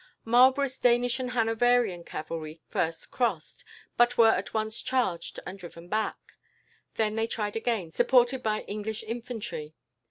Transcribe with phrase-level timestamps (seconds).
[0.25, 3.63] Marlborough's Danish and Hanoverian cavalry first crossed,
[3.97, 6.17] but were at once charged and driven back.
[6.95, 9.75] Then they tried again, supported by English infantry.